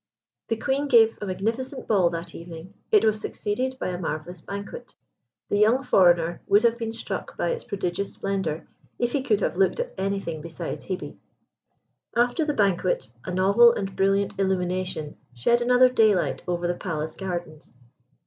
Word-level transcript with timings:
The 0.47 0.55
Queen 0.57 0.87
gave 0.87 1.15
a 1.21 1.27
magnificent 1.27 1.87
ball 1.87 2.09
that 2.09 2.33
evening; 2.33 2.73
it 2.91 3.05
was 3.05 3.21
succeeded 3.21 3.77
by 3.77 3.89
a 3.89 3.99
marvellous 3.99 4.41
banquet. 4.41 4.95
The 5.49 5.59
young 5.59 5.83
foreigner 5.83 6.41
would 6.47 6.63
have 6.63 6.75
been 6.79 6.91
struck 6.91 7.37
by 7.37 7.49
its 7.49 7.63
prodigious 7.63 8.13
splendour, 8.13 8.67
if 8.97 9.11
he 9.11 9.21
could 9.21 9.41
have 9.41 9.57
looked 9.57 9.79
at 9.79 9.91
anything 9.99 10.41
besides 10.41 10.85
Hebe. 10.85 11.19
After 12.15 12.43
the 12.43 12.55
banquet, 12.55 13.09
a 13.25 13.31
novel 13.31 13.73
and 13.73 13.95
brilliant 13.95 14.39
illumination 14.39 15.17
shed 15.35 15.61
another 15.61 15.87
daylight 15.87 16.41
over 16.47 16.65
the 16.65 16.73
palace 16.73 17.13
gardens. 17.13 17.75